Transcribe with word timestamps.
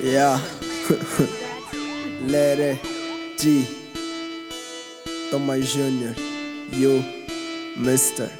Yeah. 0.00 0.40
Lere 2.26 2.78
G. 3.36 3.66
Thomas 5.30 5.72
Jr. 5.74 6.14
You, 6.72 7.04
Mister. 7.76 8.30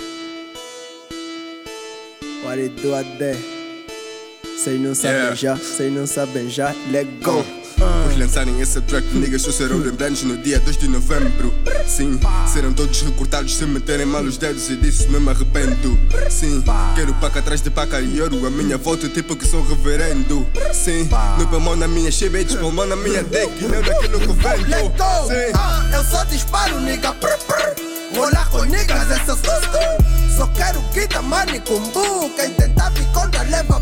What 2.44 2.58
it 2.58 2.76
do 2.80 2.94
out 2.94 3.06
there? 3.18 3.36
Cês 4.56 4.80
não 4.80 4.94
sabem 4.94 5.16
Yeah. 5.18 5.34
já, 5.34 5.56
cês 5.56 5.93
não 5.93 6.07
sabem 6.07 6.48
já. 6.48 6.75
Let 6.91 7.07
go. 7.23 7.45
Por 7.79 8.18
lançarem 8.18 8.60
essa 8.60 8.80
track, 8.80 9.06
niggas 9.14 9.42
só 9.42 9.52
serão 9.52 9.78
lembrados 9.78 10.24
no 10.24 10.36
dia 10.36 10.58
2 10.58 10.77
de 10.77 10.88
novembro. 10.88 11.54
Sim, 11.86 12.18
serão 12.52 12.72
todos 12.72 13.02
recortados 13.02 13.56
se 13.56 13.64
meterem 13.66 14.04
mal 14.04 14.22
os 14.22 14.36
dedos 14.36 14.68
e 14.68 14.77
disso 14.77 15.10
não 15.10 15.20
me 15.20 15.30
arrependo. 15.30 15.96
Sim, 16.28 16.62
quero 16.96 17.14
paca 17.14 17.38
atrás 17.38 17.62
de 17.62 17.70
paca 17.70 18.00
e 18.00 18.20
ouro. 18.20 18.45
A 18.46 18.50
minha 18.50 18.77
volta, 18.77 19.09
tipo 19.09 19.36
que 19.36 19.46
sou 19.46 19.62
reverendo. 19.62 20.46
Sim, 20.72 21.09
no 21.38 21.46
pulmão 21.46 21.77
na 21.77 21.86
minha 21.86 22.10
chebe, 22.10 22.45
pulmão 22.45 22.86
na 22.86 22.96
minha 22.96 23.22
deck 23.22 23.52
e 23.62 23.69
não 23.69 23.80
naquilo 23.80 24.20
que 24.20 24.27
vendo. 24.27 24.92
Sim. 25.28 25.52
Ah, 25.55 25.91
eu 25.92 26.05
só 26.05 26.24
disparo, 26.24 26.80
nigga. 26.80 27.12
Prr, 27.14 27.38
prr. 27.47 27.88
Rolar 28.16 28.48
com 28.50 28.64
niggas, 28.64 29.10
essa 29.10 29.34
susto. 29.34 29.78
Só 30.36 30.47
quero 30.48 30.80
guita, 30.92 31.20
money, 31.22 31.60
kumbu. 31.60 32.30
Quem 32.36 32.50
tentar 32.55 32.91
vir 32.91 33.06
contra, 33.12 33.42
leva 33.42 33.80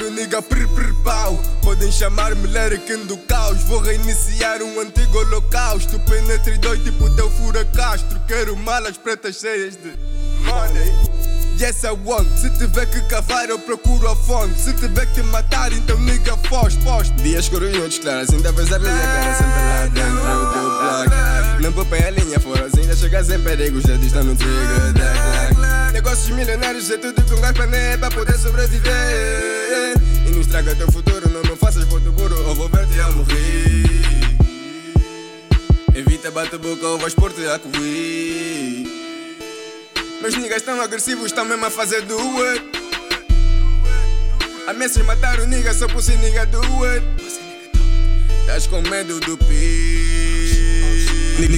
disparo, 0.00 0.10
nigga, 0.10 0.42
prr 0.42 0.66
prr 0.68 0.94
pau. 1.04 1.38
Podem 1.62 1.92
chamar-me 1.92 2.46
Lerican 2.48 3.00
do 3.06 3.16
caos. 3.18 3.62
Vou 3.64 3.80
reiniciar 3.80 4.62
um 4.62 4.80
antigo 4.80 5.18
holocausto. 5.18 5.98
Penetre 6.00 6.56
dói 6.58 6.78
tipo 6.78 7.10
teu 7.10 7.30
furacastro. 7.30 8.18
Quero 8.26 8.56
malas 8.56 8.96
pretas 8.96 9.36
cheias 9.36 9.76
de 9.76 9.92
money. 10.44 10.92
Yes, 11.60 11.84
I 11.84 11.90
want. 11.90 12.26
Se 12.38 12.48
tiver 12.50 12.86
que 12.86 13.00
cavar, 13.02 13.48
eu 13.50 13.58
procuro 13.58 14.08
a 14.08 14.16
fonte. 14.16 14.58
Se 14.58 14.72
tiver 14.72 15.06
que 15.12 15.22
matar, 15.24 15.70
então 15.72 15.98
nigga, 16.00 16.36
foge, 16.48 16.78
poste. 16.78 17.12
Dias 17.22 17.44
escuros 17.44 17.98
claras, 17.98 18.30
ainda 18.30 18.50
vês 18.52 18.72
a 18.72 18.78
minha 18.78 18.96
cara 18.96 19.34
sempre 19.34 19.52
lá 19.52 19.86
dentro 19.86 20.12
do 20.12 20.70
block. 20.80 21.62
Não 21.62 21.72
poupem 21.72 22.02
a 22.02 22.10
linha 22.10 22.40
fora, 22.40 22.66
ainda 22.74 22.96
chegas 22.96 23.28
em 23.28 23.40
perigo, 23.40 23.78
já 23.86 23.94
estão 23.96 24.24
no 24.24 24.34
trigger 24.34 24.92
da. 24.94 25.69
Negócios 26.02 26.30
milionários 26.30 26.90
é 26.90 26.96
tudo 26.96 27.22
com 27.26 27.38
gás 27.42 27.54
pané 27.54 27.94
pra 27.98 28.10
poder 28.10 28.32
sobreviver. 28.38 29.98
E 30.26 30.30
não 30.30 30.40
estraga 30.40 30.74
teu 30.74 30.90
futuro, 30.90 31.28
não 31.28 31.42
me 31.42 31.54
faças 31.56 31.84
ponto 31.84 32.10
burro, 32.12 32.48
ou 32.48 32.54
vou 32.54 32.70
ver-te 32.70 32.98
a 33.00 33.10
morrer. 33.10 33.84
Evita 35.94 36.30
bate 36.30 36.56
boca 36.56 36.86
ou 36.86 36.98
vais 36.98 37.12
pôr-te 37.12 37.46
a 37.46 37.58
correr. 37.58 38.86
Meus 40.22 40.34
niggas 40.36 40.62
tão 40.62 40.80
agressivos, 40.80 41.26
estão 41.26 41.44
mesmo 41.44 41.66
a 41.66 41.70
fazer 41.70 42.00
do 42.06 42.18
it. 42.44 42.64
Ameaças 44.68 45.04
matar 45.04 45.38
o 45.40 45.46
nigga 45.46 45.74
só 45.74 45.86
por 45.86 46.02
ser 46.02 46.16
nigga 46.16 46.46
do 46.46 46.62
it. 48.50 48.60
Tás 48.60 48.66
com 48.66 48.82
medo 48.82 49.20
do 49.20 49.38
pi. 49.38 50.00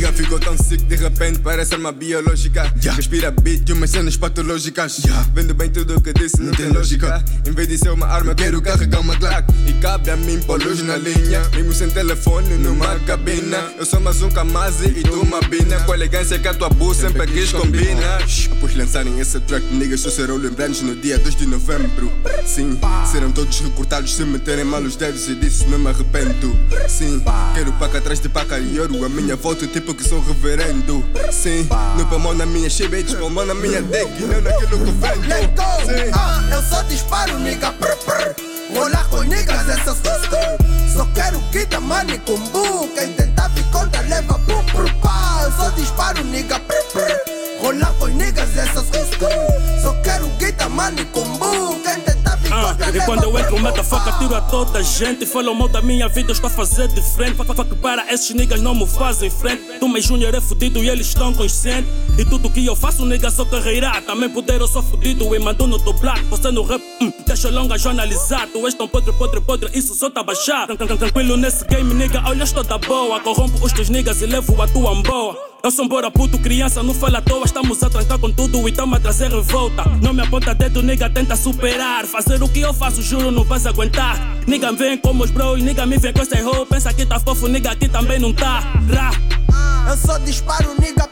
Nigga 0.02 0.12
ficou 0.12 0.40
tão 0.40 0.56
sick 0.56 0.82
de 0.84 0.96
repente 0.96 1.38
parece 1.40 1.74
arma 1.74 1.92
biológica. 1.92 2.72
Respira 2.96 3.30
beat 3.30 3.62
de 3.62 3.72
umas 3.72 3.90
cenas 3.90 4.16
patológicas. 4.16 5.00
Vendo 5.34 5.54
bem 5.54 5.70
tudo 5.70 5.96
o 5.96 6.00
que 6.00 6.12
disse, 6.12 6.40
não, 6.40 6.52
tem 6.52 6.68
lógica. 6.68 7.22
Em 7.46 7.52
vez 7.52 7.68
de 7.68 7.78
ser 7.78 7.90
uma 7.90 8.06
arma, 8.06 8.34
quero 8.34 8.60
carregar 8.62 9.00
uma 9.00 9.14
Glock. 9.14 9.44
E 9.66 9.72
cabe 9.74 10.10
a 10.10 10.16
mim 10.16 10.40
pôr 10.40 10.62
luz 10.62 10.82
na 10.82 10.96
linha. 10.96 11.42
Mesmo 11.54 11.72
sem 11.72 11.90
telefone 11.90 12.54
numa 12.54 12.98
cabina. 13.00 13.72
Eu 13.78 13.84
sou 13.84 14.00
mais 14.00 14.22
um 14.22 14.30
Kamazi 14.30 14.88
e 14.88 15.02
tu 15.02 15.20
uma 15.20 15.40
bina. 15.40 15.78
Com 15.80 15.92
a 15.92 15.94
elegância 15.94 16.38
que 16.38 16.48
a 16.48 16.54
tua 16.54 16.68
bu 16.68 16.94
sempre 16.94 17.26
quis 17.26 17.52
combina. 17.52 18.18
Após 18.52 18.74
lançarem 18.74 19.20
essa 19.20 19.40
track, 19.40 19.64
niggas 19.74 20.00
só 20.00 20.10
serão 20.10 20.36
lembrados 20.36 20.80
no 20.80 20.96
dia 20.96 21.18
2 21.18 21.36
de 21.36 21.46
novembro. 21.46 22.10
Sim, 22.44 22.78
serão 23.10 23.30
todos 23.30 23.60
recortados 23.60 24.14
se 24.14 24.24
meterem 24.24 24.64
mal 24.64 24.82
os 24.82 24.96
dedos 24.96 25.28
e 25.28 25.34
disso 25.34 25.66
não 25.68 25.78
me 25.78 25.88
arrependo. 25.88 26.56
Sim, 26.88 27.22
quero 27.54 27.72
paca 27.72 27.98
atrás 27.98 28.20
de 28.20 28.28
paca 28.28 28.58
e 28.58 28.78
ouro. 28.80 29.04
A 29.04 29.08
minha 29.08 29.36
volta, 29.36 29.66
tipo 29.66 29.94
que 29.94 30.04
sou 30.04 30.20
reverendo. 30.20 31.04
Sim, 31.30 31.68
no 31.96 32.06
pulmão 32.06 32.34
na 32.34 32.46
minha 32.46 32.68
chebe, 32.68 33.02
pulmão 33.04 33.44
na 33.46 33.54
minha 33.54 33.80
deck 33.82 34.10
não 34.22 34.40
naquilo 34.40 34.78
que 34.78 35.28
Let 35.28 35.40
vendo. 35.40 35.54
go! 35.56 35.86
Sim. 35.86 36.10
Ah, 36.12 36.42
eu 36.50 36.62
só 36.62 36.82
disparo, 36.82 37.38
nigga. 37.38 37.72
Prr, 37.72 37.96
prr. 38.04 38.34
Rolar 38.74 39.06
com 39.08 39.22
niggas, 39.22 39.68
essa 39.68 39.92
susto. 39.94 40.36
Só 40.94 41.04
quero 41.14 41.38
guita, 41.50 41.80
money, 41.80 42.18
kumbu. 42.20 42.88
Quem 42.94 43.12
tentar 43.12 43.48
vir 43.48 43.64
contra, 43.64 44.00
leva 44.02 44.38
pro 44.40 44.62
pro 44.64 44.94
pá. 44.96 45.40
Eu 45.44 45.52
só 45.52 45.70
disparo, 45.70 46.22
nigga. 46.24 46.58
Prr, 46.60 46.82
prr. 46.92 47.62
Rolar 47.62 47.92
com 47.98 48.06
niggas, 48.08 48.56
essa 48.56 48.80
susto. 48.80 49.26
Só 49.82 49.92
quero 50.02 50.26
guita, 50.38 50.68
money, 50.68 51.04
kumbu. 51.06 51.80
Quem 51.82 52.00
e 52.94 53.00
quando 53.04 53.24
eu 53.24 53.38
entro, 53.38 53.56
pá. 53.84 54.18
tiro 54.18 54.34
a 54.34 54.40
toda 54.40 54.78
a 54.78 54.82
gente. 54.82 55.24
Falam 55.26 55.54
mal 55.54 55.68
da 55.68 55.80
minha 55.82 56.08
vida, 56.08 56.32
estou 56.32 56.48
a 56.48 56.50
fazer 56.50 56.88
diferente. 56.88 57.36
Fuck, 57.36 57.54
fuck, 57.54 57.74
para 57.76 58.12
esses 58.12 58.34
niggas 58.34 58.60
não 58.60 58.74
me 58.74 58.86
fazem 58.86 59.30
frente. 59.30 59.62
Tu, 59.78 59.88
mais 59.88 60.04
Júnior, 60.04 60.34
é 60.34 60.40
fudido 60.40 60.82
e 60.82 60.88
eles 60.88 61.06
estão 61.08 61.32
conscientes. 61.32 61.90
E 62.18 62.24
tudo 62.24 62.50
que 62.50 62.64
eu 62.66 62.76
faço, 62.76 63.04
nigga, 63.06 63.30
sou 63.30 63.46
carreira. 63.46 64.00
Também 64.02 64.28
poder, 64.28 64.60
eu 64.60 64.68
sou 64.68 64.82
fudido 64.82 65.34
e 65.34 65.38
mando 65.38 65.66
no 65.66 65.78
teu 65.78 65.92
black. 65.94 66.22
Você 66.24 66.50
no 66.50 66.62
rap, 66.62 66.82
hum, 67.00 67.12
deixa 67.26 67.50
longa. 67.50 67.76
Tu 67.78 68.66
és 68.66 68.74
tão 68.74 68.88
podre, 68.88 69.12
podre, 69.12 69.40
podre, 69.40 69.70
isso 69.78 69.94
só 69.94 70.10
tá 70.10 70.22
baixar. 70.22 70.66
Tran- 70.66 70.76
tran- 70.76 70.96
Tranquilo 70.96 71.36
nesse 71.36 71.64
game, 71.66 71.94
nigga, 71.94 72.22
olha, 72.26 72.44
estou 72.44 72.62
da 72.62 72.78
boa. 72.78 73.20
Corrompo 73.20 73.64
os 73.64 73.72
teus 73.72 73.88
niggas 73.88 74.20
e 74.22 74.26
levo 74.26 74.60
a 74.60 74.68
tua 74.68 74.94
boa. 75.02 75.51
Eu 75.64 75.70
sou 75.70 75.84
um 75.84 75.88
bora 75.88 76.10
puto, 76.10 76.36
criança, 76.40 76.82
não 76.82 76.92
fala 76.92 77.18
à 77.18 77.22
toa. 77.22 77.44
Estamos 77.44 77.80
a 77.84 77.88
trancar 77.88 78.18
com 78.18 78.32
tudo 78.32 78.68
e 78.68 78.72
tamo 78.72 78.96
a 78.96 79.00
trazer 79.00 79.30
revolta. 79.30 79.84
Não 80.02 80.12
me 80.12 80.20
aponta 80.20 80.52
dedo, 80.52 80.82
nigga, 80.82 81.08
tenta 81.08 81.36
superar. 81.36 82.04
Fazer 82.04 82.42
o 82.42 82.48
que 82.48 82.60
eu 82.60 82.74
faço, 82.74 83.00
juro, 83.00 83.30
não 83.30 83.44
vais 83.44 83.64
aguentar. 83.64 84.18
Nigga, 84.44 84.72
vem 84.72 84.98
como 84.98 85.22
os 85.22 85.30
bros, 85.30 85.62
nigga, 85.62 85.86
me 85.86 85.98
vem 85.98 86.12
com 86.12 86.20
essa 86.20 86.34
hoe. 86.34 86.66
Pensa 86.66 86.92
que 86.92 87.06
tá 87.06 87.20
fofo, 87.20 87.46
nigga, 87.46 87.70
aqui 87.70 87.88
também 87.88 88.18
não 88.18 88.32
tá. 88.32 88.58
Ra. 88.92 89.12
Eu 89.88 89.96
só 89.96 90.18
disparo, 90.18 90.74
nigga. 90.80 91.11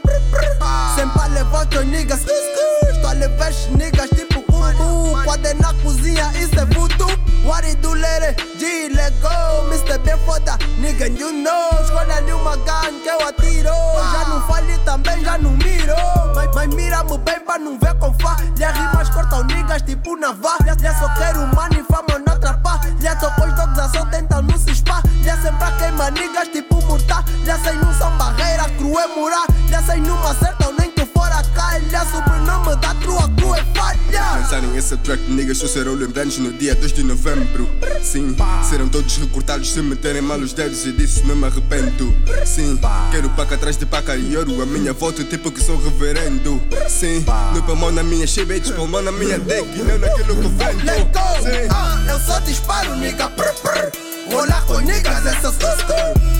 Mr. 9.91 9.99
bem 9.99 10.17
foda, 10.25 10.57
nigga, 10.77 11.07
you 11.07 11.33
know. 11.33 11.69
Escolha 11.83 12.35
uma 12.35 12.55
gun 12.55 12.99
que 13.03 13.09
eu 13.09 13.27
atiro. 13.27 13.75
Já 14.13 14.25
não 14.29 14.41
falhe 14.47 14.77
também, 14.85 15.21
já 15.23 15.37
não 15.37 15.51
miro. 15.51 15.95
Mas, 16.33 16.49
mas 16.55 16.67
mira-me 16.73 17.17
bem 17.17 17.39
pra 17.41 17.59
não 17.59 17.77
ver 17.77 17.93
com 17.95 18.13
falha. 18.13 18.71
Rimas 18.71 19.09
cortam 19.09 19.43
niggas 19.43 19.81
tipo 19.81 20.15
navalha. 20.15 20.77
Já 20.79 20.95
só 20.97 21.09
quero 21.15 21.45
money, 21.47 21.83
fama 21.89 22.23
não 22.25 22.33
atrapalha. 22.33 22.81
Tô 23.19 23.29
com 23.31 23.47
os 23.47 23.53
dogs 23.53 23.79
a 23.79 23.89
só 23.89 24.05
tentam 24.05 24.41
não 24.41 24.57
se 24.57 24.71
espalha. 24.71 25.03
Sempre 25.41 25.71
queima 25.77 26.09
niggas 26.11 26.47
tipo 26.49 26.81
mortal. 26.85 27.23
Já 27.43 27.59
sei 27.59 27.73
não 27.73 27.93
são 27.93 28.11
barreira, 28.17 28.69
cru 28.77 28.97
é 28.97 29.07
Lançarem 34.81 34.95
essa 34.95 34.97
track, 34.97 35.21
niggas 35.31 35.59
só 35.59 35.67
serão 35.67 35.93
lembrados 35.93 36.39
no 36.39 36.51
dia 36.51 36.73
2 36.73 36.91
de 36.91 37.03
novembro. 37.03 37.69
Sim, 38.01 38.35
serão 38.67 38.89
todos 38.89 39.15
recortados 39.17 39.71
se 39.71 39.81
meterem 39.81 40.21
mal 40.23 40.39
os 40.39 40.53
dedos 40.53 40.85
e 40.85 40.91
disso 40.91 41.25
não 41.27 41.35
me 41.35 41.45
arrependo. 41.45 42.13
Sim, 42.45 42.79
quero 43.11 43.29
paca 43.29 43.55
atrás 43.55 43.77
de 43.77 43.85
paca 43.85 44.15
e 44.15 44.35
ouro. 44.35 44.59
A 44.61 44.65
minha 44.65 44.91
volta, 44.91 45.23
tipo 45.23 45.51
que 45.51 45.63
sou 45.63 45.77
reverendo. 45.77 46.59
Sim, 46.89 47.23
no 47.53 47.61
pulmão 47.61 47.91
na 47.91 48.01
minha 48.01 48.25
chebe, 48.25 48.59
pulmão 48.75 49.03
na 49.03 49.11
minha 49.11 49.37
deck 49.37 49.69
e 49.75 49.83
não 49.83 49.99
naquilo 49.99 50.35
que 50.35 50.47
vendo. 50.47 50.85
Let 50.85 51.13
go! 51.13 51.43
Sim. 51.43 51.67
Ah, 51.69 52.03
eu 52.09 52.19
só 52.19 52.39
disparo, 52.39 52.95
nigga. 52.95 53.29
Prr, 53.29 53.53
prr. 53.61 54.33
Rolar 54.33 54.65
com 54.65 54.79
niggas, 54.79 55.25
essa 55.25 55.51
susto. 55.51 55.93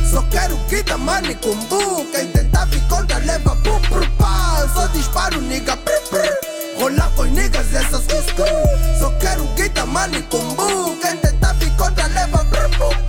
Só 0.10 0.22
quero 0.24 0.58
guita, 0.68 0.98
money, 0.98 1.36
kumbu. 1.36 2.06
Quem 2.12 2.28
tentar 2.28 2.66
vir 2.66 2.82
contra, 2.88 3.20
leva 3.20 3.56
pro 3.58 3.80
pro 3.82 4.10
pá. 4.12 4.58
Eu 4.62 4.70
só 4.70 4.88
disparo, 4.88 5.40
nigga. 5.42 5.78
Prr, 5.78 6.02
prr. 6.10 6.51
Rolar 6.80 7.12
com 7.16 7.24
niggas 7.24 7.74
essas 7.74 8.06
cuscuz 8.06 9.00
Só 9.00 9.10
quero 9.20 9.44
guita, 9.56 9.86
mano 9.86 10.18
e 10.18 10.22
combu 10.24 10.98
Quem 11.02 11.18
tentar 11.18 11.54
picoda 11.56 12.08
leva 12.08 12.44
brumbu 12.46 13.01